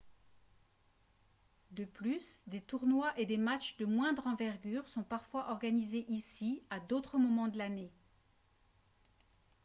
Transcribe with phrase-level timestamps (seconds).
[1.73, 6.79] de plus des tournois et des matchs de moindre envergure sont parfois organisés ici à
[6.79, 7.91] d'autres moments de l'année